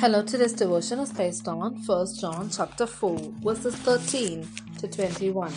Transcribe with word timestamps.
Hello, 0.00 0.22
today's 0.22 0.52
devotion 0.52 0.98
is 0.98 1.12
based 1.12 1.46
on 1.46 1.82
1 1.86 2.06
John 2.20 2.50
chapter 2.50 2.84
4, 2.84 3.16
verses 3.42 3.76
13 3.76 4.46
to 4.78 4.88
21. 4.88 5.52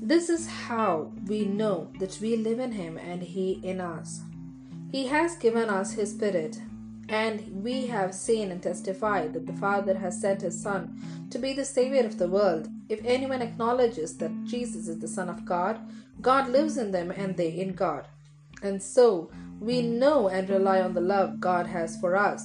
This 0.00 0.28
is 0.30 0.48
how 0.48 1.12
we 1.26 1.44
know 1.44 1.92
that 2.00 2.18
we 2.20 2.36
live 2.36 2.58
in 2.58 2.72
him 2.72 2.96
and 2.96 3.22
he 3.22 3.60
in 3.62 3.80
us. 3.80 4.22
He 4.90 5.06
has 5.06 5.36
given 5.36 5.68
us 5.68 5.92
his 5.92 6.10
spirit, 6.10 6.58
and 7.08 7.62
we 7.62 7.86
have 7.86 8.14
seen 8.14 8.50
and 8.50 8.60
testified 8.60 9.34
that 9.34 9.46
the 9.46 9.52
Father 9.52 9.96
has 9.98 10.20
sent 10.20 10.40
his 10.40 10.60
Son 10.60 11.28
to 11.30 11.38
be 11.38 11.52
the 11.52 11.66
Savior 11.66 12.04
of 12.04 12.18
the 12.18 12.28
world. 12.28 12.68
If 12.88 13.04
anyone 13.04 13.42
acknowledges 13.42 14.16
that 14.16 14.44
Jesus 14.44 14.88
is 14.88 14.98
the 14.98 15.08
Son 15.08 15.28
of 15.28 15.44
God, 15.44 15.78
God 16.20 16.48
lives 16.48 16.78
in 16.78 16.90
them 16.90 17.12
and 17.12 17.36
they 17.36 17.50
in 17.50 17.74
God. 17.74 18.08
And 18.62 18.82
so 18.82 19.30
we 19.60 19.82
know 19.82 20.28
and 20.28 20.48
rely 20.48 20.80
on 20.80 20.94
the 20.94 21.00
love 21.00 21.38
God 21.38 21.66
has 21.66 22.00
for 22.00 22.16
us. 22.16 22.44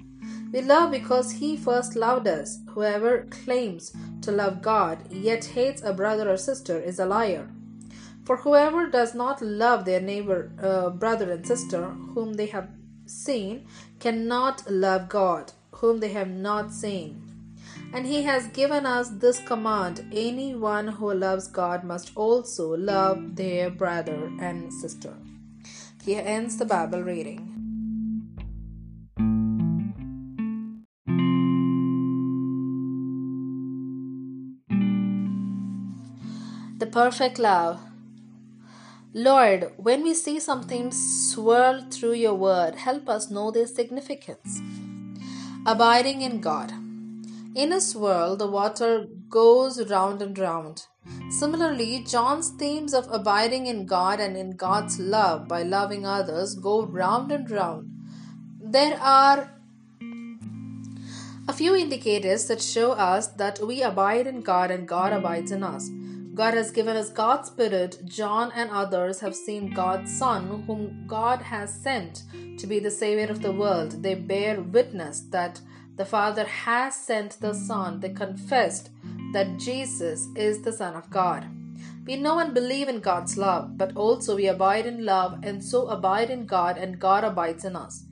We 0.51 0.61
love 0.61 0.91
because 0.91 1.31
He 1.31 1.55
first 1.55 1.95
loved 1.95 2.27
us. 2.27 2.59
Whoever 2.71 3.23
claims 3.29 3.93
to 4.21 4.31
love 4.31 4.61
God 4.61 5.11
yet 5.11 5.45
hates 5.45 5.81
a 5.81 5.93
brother 5.93 6.29
or 6.29 6.37
sister 6.37 6.77
is 6.77 6.99
a 6.99 7.05
liar. 7.05 7.49
For 8.25 8.37
whoever 8.37 8.87
does 8.87 9.15
not 9.15 9.41
love 9.41 9.85
their 9.85 10.01
neighbor, 10.01 10.51
uh, 10.61 10.89
brother, 10.89 11.31
and 11.31 11.45
sister 11.45 11.89
whom 12.13 12.33
they 12.33 12.47
have 12.47 12.69
seen 13.05 13.65
cannot 13.99 14.69
love 14.69 15.09
God, 15.09 15.53
whom 15.71 15.99
they 15.99 16.09
have 16.09 16.29
not 16.29 16.71
seen. 16.71 17.27
And 17.93 18.05
He 18.05 18.23
has 18.23 18.47
given 18.47 18.85
us 18.85 19.09
this 19.09 19.39
command 19.39 20.05
anyone 20.13 20.87
who 20.87 21.13
loves 21.13 21.47
God 21.47 21.83
must 21.83 22.11
also 22.15 22.75
love 22.75 23.35
their 23.35 23.69
brother 23.69 24.31
and 24.39 24.71
sister. 24.71 25.13
Here 26.03 26.23
ends 26.25 26.57
the 26.57 26.65
Bible 26.65 27.03
reading. 27.03 27.60
Perfect 36.91 37.39
love. 37.39 37.79
Lord, 39.13 39.71
when 39.77 40.03
we 40.03 40.13
see 40.13 40.39
something 40.39 40.91
swirl 40.91 41.85
through 41.89 42.13
your 42.13 42.33
word, 42.33 42.75
help 42.75 43.07
us 43.07 43.31
know 43.31 43.49
their 43.49 43.67
significance. 43.67 44.61
Abiding 45.65 46.21
in 46.21 46.41
God. 46.41 46.71
In 47.55 47.71
a 47.71 47.79
swirl, 47.79 48.35
the 48.35 48.47
water 48.47 49.07
goes 49.29 49.89
round 49.89 50.21
and 50.21 50.37
round. 50.37 50.85
Similarly, 51.29 52.03
John's 52.05 52.49
themes 52.49 52.93
of 52.93 53.07
abiding 53.11 53.67
in 53.67 53.85
God 53.85 54.19
and 54.19 54.35
in 54.35 54.51
God's 54.57 54.99
love 54.99 55.47
by 55.47 55.63
loving 55.63 56.05
others 56.05 56.55
go 56.55 56.83
round 56.83 57.31
and 57.31 57.49
round. 57.49 57.89
There 58.61 58.97
are 58.99 59.51
a 61.47 61.53
few 61.53 61.75
indicators 61.75 62.47
that 62.47 62.61
show 62.61 62.91
us 62.91 63.27
that 63.27 63.59
we 63.59 63.81
abide 63.81 64.27
in 64.27 64.41
God 64.41 64.71
and 64.71 64.87
God 64.87 65.11
abides 65.11 65.51
in 65.51 65.63
us. 65.63 65.89
God 66.33 66.53
has 66.53 66.71
given 66.71 66.95
us 66.95 67.09
God's 67.09 67.49
Spirit. 67.49 67.99
John 68.05 68.51
and 68.55 68.69
others 68.71 69.19
have 69.19 69.35
seen 69.35 69.73
God's 69.73 70.17
Son, 70.17 70.63
whom 70.65 71.03
God 71.05 71.41
has 71.41 71.73
sent 71.73 72.23
to 72.57 72.67
be 72.67 72.79
the 72.79 72.91
Savior 72.91 73.27
of 73.27 73.41
the 73.41 73.51
world. 73.51 74.01
They 74.01 74.15
bear 74.15 74.61
witness 74.61 75.21
that 75.31 75.59
the 75.97 76.05
Father 76.05 76.45
has 76.45 76.95
sent 76.95 77.41
the 77.41 77.53
Son. 77.53 77.99
They 77.99 78.09
confessed 78.09 78.91
that 79.33 79.57
Jesus 79.57 80.27
is 80.35 80.61
the 80.61 80.71
Son 80.71 80.95
of 80.95 81.09
God. 81.09 81.47
We 82.05 82.15
know 82.15 82.39
and 82.39 82.53
believe 82.53 82.87
in 82.87 83.01
God's 83.01 83.37
love, 83.37 83.77
but 83.77 83.95
also 83.95 84.35
we 84.35 84.47
abide 84.47 84.85
in 84.85 85.05
love 85.05 85.39
and 85.43 85.63
so 85.63 85.87
abide 85.87 86.29
in 86.29 86.45
God 86.45 86.77
and 86.77 86.99
God 86.99 87.23
abides 87.23 87.65
in 87.65 87.75
us. 87.75 88.05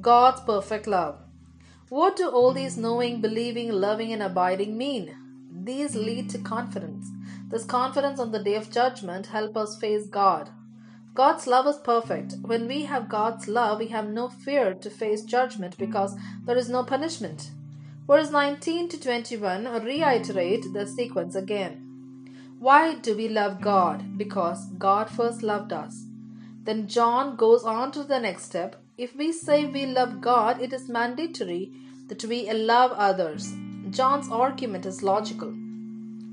God's 0.00 0.40
perfect 0.40 0.86
love. 0.86 1.20
What 1.88 2.16
do 2.16 2.28
all 2.28 2.52
these 2.52 2.76
knowing, 2.76 3.20
believing, 3.20 3.70
loving, 3.70 4.12
and 4.12 4.22
abiding 4.22 4.76
mean? 4.76 5.16
These 5.64 5.94
lead 5.94 6.28
to 6.30 6.38
confidence. 6.38 7.10
This 7.52 7.66
confidence 7.66 8.18
on 8.18 8.32
the 8.32 8.42
day 8.42 8.54
of 8.54 8.70
judgment 8.70 9.26
help 9.26 9.58
us 9.58 9.76
face 9.78 10.06
God. 10.06 10.48
God's 11.12 11.46
love 11.46 11.66
is 11.66 11.76
perfect. 11.76 12.36
When 12.40 12.66
we 12.66 12.84
have 12.84 13.10
God's 13.10 13.46
love, 13.46 13.78
we 13.78 13.88
have 13.88 14.08
no 14.08 14.30
fear 14.30 14.72
to 14.72 14.88
face 14.88 15.22
judgment 15.22 15.76
because 15.76 16.16
there 16.46 16.56
is 16.56 16.70
no 16.70 16.82
punishment. 16.82 17.50
Verse 18.06 18.30
19 18.30 18.88
to 18.88 18.98
21 18.98 19.84
reiterate 19.84 20.64
the 20.72 20.86
sequence 20.86 21.34
again. 21.34 22.56
Why 22.58 22.94
do 22.94 23.14
we 23.14 23.28
love 23.28 23.60
God? 23.60 24.16
Because 24.16 24.64
God 24.78 25.10
first 25.10 25.42
loved 25.42 25.74
us. 25.74 26.06
Then 26.64 26.88
John 26.88 27.36
goes 27.36 27.64
on 27.64 27.92
to 27.92 28.02
the 28.02 28.18
next 28.18 28.44
step. 28.44 28.76
If 28.96 29.14
we 29.14 29.30
say 29.30 29.66
we 29.66 29.84
love 29.84 30.22
God, 30.22 30.62
it 30.62 30.72
is 30.72 30.88
mandatory 30.88 31.70
that 32.06 32.24
we 32.24 32.50
love 32.50 32.92
others. 32.92 33.52
John's 33.90 34.30
argument 34.30 34.86
is 34.86 35.02
logical. 35.02 35.54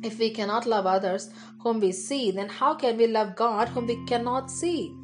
If 0.02 0.18
we 0.18 0.30
cannot 0.30 0.66
love 0.66 0.86
others 0.86 1.30
whom 1.60 1.80
we 1.80 1.92
see, 1.92 2.32
then 2.32 2.50
how 2.50 2.76
can 2.76 2.98
we 2.98 3.08
love 3.08 3.36
God 3.36 3.70
whom 3.70 3.88
we 3.88 4.06
cannot 4.06 4.50
see? 4.50 4.96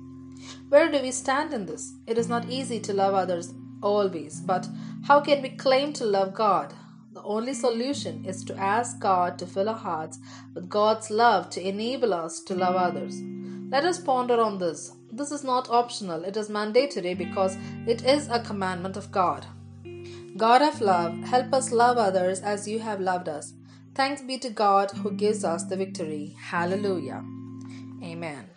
Where 0.69 0.91
do 0.91 1.01
we 1.01 1.11
stand 1.11 1.53
in 1.53 1.65
this? 1.65 1.93
It 2.07 2.17
is 2.17 2.29
not 2.29 2.49
easy 2.49 2.79
to 2.81 2.93
love 2.93 3.13
others 3.13 3.53
always, 3.81 4.39
but 4.39 4.67
how 5.05 5.19
can 5.19 5.41
we 5.41 5.49
claim 5.49 5.93
to 5.93 6.05
love 6.05 6.33
God? 6.33 6.73
The 7.13 7.23
only 7.23 7.53
solution 7.53 8.25
is 8.25 8.43
to 8.45 8.57
ask 8.57 8.99
God 8.99 9.37
to 9.39 9.45
fill 9.45 9.69
our 9.69 9.75
hearts 9.75 10.19
with 10.53 10.69
God's 10.69 11.09
love 11.09 11.49
to 11.51 11.67
enable 11.67 12.13
us 12.13 12.41
to 12.41 12.55
love 12.55 12.75
others. 12.75 13.21
Let 13.71 13.85
us 13.85 13.99
ponder 13.99 14.39
on 14.39 14.57
this. 14.57 14.93
This 15.11 15.31
is 15.31 15.43
not 15.43 15.69
optional, 15.69 16.23
it 16.23 16.37
is 16.37 16.49
mandatory 16.49 17.13
because 17.13 17.57
it 17.87 18.03
is 18.03 18.27
a 18.29 18.41
commandment 18.41 18.97
of 18.97 19.11
God. 19.11 19.45
God 20.37 20.61
of 20.61 20.81
love, 20.81 21.17
help 21.23 21.53
us 21.53 21.71
love 21.71 21.97
others 21.97 22.41
as 22.41 22.67
you 22.67 22.79
have 22.79 22.99
loved 22.99 23.29
us. 23.29 23.53
Thanks 23.95 24.21
be 24.21 24.37
to 24.39 24.49
God 24.49 24.91
who 24.91 25.11
gives 25.11 25.45
us 25.45 25.63
the 25.63 25.77
victory. 25.77 26.35
Hallelujah. 26.37 27.23
Amen. 28.03 28.49